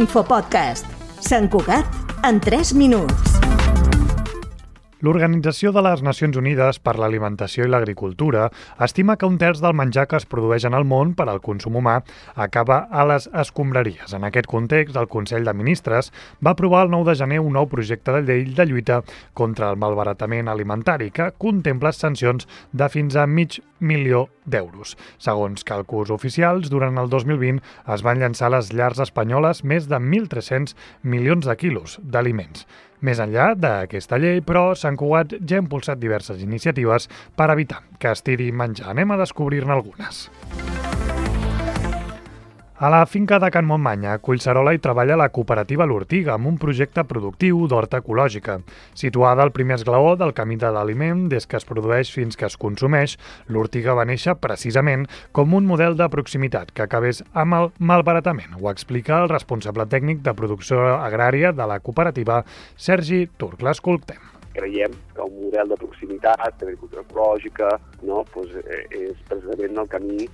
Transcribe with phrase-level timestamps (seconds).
[0.00, 0.86] L'infopodcast.
[1.20, 1.84] Sant Cugat
[2.24, 3.29] en 3 minuts.
[5.00, 8.50] L'Organització de les Nacions Unides per l'Alimentació i l'Agricultura
[8.84, 11.78] estima que un terç del menjar que es produeix en el món per al consum
[11.80, 11.94] humà
[12.36, 14.12] acaba a les escombraries.
[14.12, 16.12] En aquest context, el Consell de Ministres
[16.44, 18.98] va aprovar el 9 de gener un nou projecte de llei de lluita
[19.32, 24.98] contra el malbaratament alimentari que contempla sancions de fins a mig milió d'euros.
[25.16, 27.64] Segons càlculs oficials, durant el 2020
[27.96, 32.68] es van llançar a les llars espanyoles més de 1.300 milions de quilos d'aliments.
[33.00, 38.12] Més enllà d'aquesta llei, però, Sant Cugat ja ha impulsat diverses iniciatives per evitar que
[38.12, 38.90] es tiri menjar.
[38.92, 40.28] Anem a descobrir-ne algunes.
[42.80, 47.02] A la finca de Can Montmany, Collserola, hi treballa la cooperativa L'Ortiga amb un projecte
[47.04, 48.54] productiu d'horta ecològica.
[48.96, 52.56] Situada al primer esglaó del camí de l'aliment, des que es produeix fins que es
[52.56, 53.18] consumeix,
[53.52, 55.04] l'Ortiga va néixer precisament
[55.36, 58.56] com un model de proximitat que acabés amb el malbaratament.
[58.56, 62.46] Ho explica el responsable tècnic de producció agrària de la cooperativa,
[62.80, 63.60] Sergi Turc.
[63.60, 67.68] L'escoltem creiem que un model de proximitat, d'agricultura ecològica,
[68.02, 68.56] no, doncs,
[68.90, 70.24] és precisament el camí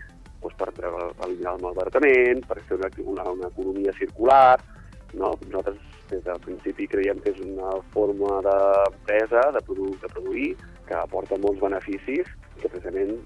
[0.47, 4.57] doncs, per eliminar el malbaratament, per fer una, una, una economia circular.
[5.15, 5.35] No?
[5.47, 5.79] Nosaltres
[6.11, 10.51] des del principi creiem que és una forma d'empresa, de, produ de produir,
[10.87, 12.29] que aporta molts beneficis
[12.61, 13.19] que precisament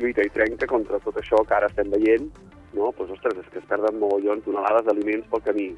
[0.00, 2.30] lluita i trenca contra tot això que ara estem veient,
[2.72, 2.92] no?
[2.96, 5.68] pues, ostres, és que es perden mogollons, tonelades d'aliments pel camí.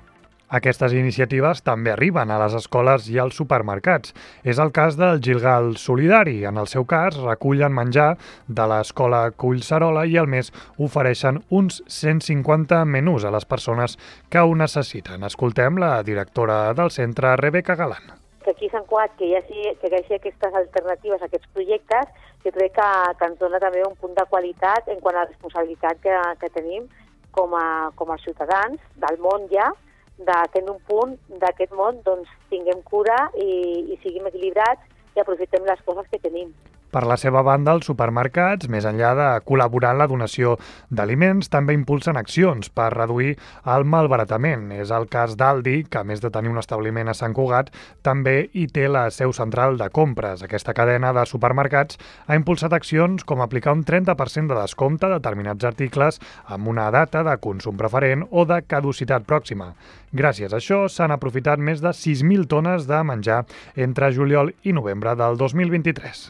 [0.53, 4.12] Aquestes iniciatives també arriben a les escoles i als supermercats.
[4.45, 6.45] És el cas del Gilgal Solidari.
[6.45, 12.84] En el seu cas, recullen menjar de l'escola Collserola i al mes ofereixen uns 150
[12.84, 13.97] menús a les persones
[14.28, 15.25] que ho necessiten.
[15.25, 19.89] Escoltem la directora del centre, Rebeca Galant que aquí Sant Cugat, que hi hagi, que
[19.89, 22.11] hi hagi aquestes alternatives, aquests projectes,
[22.45, 25.31] jo crec que, que ens dona també un punt de qualitat en quant a la
[25.31, 26.84] responsabilitat que, que tenim
[27.33, 29.70] com a, com a ciutadans del món ja,
[30.19, 33.51] de que en un punt d'aquest món doncs, tinguem cura i,
[33.95, 36.53] i siguem equilibrats i aprofitem les coses que tenim.
[36.95, 40.53] Per la seva banda, els supermercats, més enllà de col·laborar en la donació
[40.95, 43.33] d'aliments, també impulsen accions per reduir
[43.75, 44.69] el malbaratament.
[44.77, 47.73] És el cas d'Aldi, que a més de tenir un establiment a Sant Cugat,
[48.07, 50.47] també hi té la seu central de compres.
[50.47, 55.67] Aquesta cadena de supermercats ha impulsat accions com aplicar un 30% de descompte a determinats
[55.67, 59.73] articles amb una data de consum preferent o de caducitat pròxima.
[60.15, 63.43] Gràcies a això s'han aprofitat més de 6.000 tones de menjar
[63.75, 66.29] entre juliol i novembre del 2023.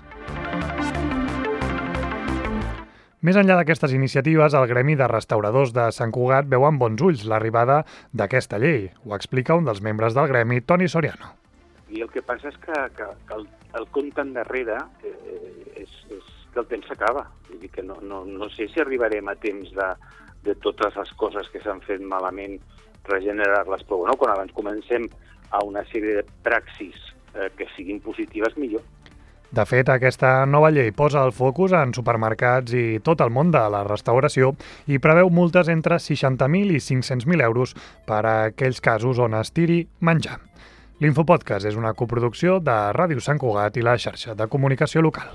[3.25, 7.23] Més enllà d'aquestes iniciatives, el Gremi de Restauradors de Sant Cugat veu amb bons ulls
[7.25, 7.79] l'arribada
[8.13, 8.91] d'aquesta llei.
[9.07, 11.31] Ho explica un dels membres del Gremi, Toni Soriano.
[11.89, 13.47] I el que passa és que, que, que el,
[13.81, 14.77] el compte endarrere
[15.09, 17.25] eh, és, és que el temps s'acaba.
[17.49, 19.89] Vull dir que no, no, no sé si arribarem a temps de,
[20.45, 22.59] de totes les coses que s'han fet malament
[23.09, 25.09] regenerar-les, però bueno, quan abans comencem
[25.49, 27.01] a una sèrie de praxis
[27.33, 28.85] eh, que siguin positives, millor.
[29.55, 33.61] De fet, aquesta nova llei posa el focus en supermercats i tot el món de
[33.71, 34.51] la restauració
[34.91, 37.77] i preveu multes entre 60.000 i 500.000 euros
[38.09, 40.41] per a aquells casos on es tiri menjar.
[40.99, 45.31] L'Infopodcast és una coproducció de Ràdio Sant Cugat i la xarxa de comunicació local.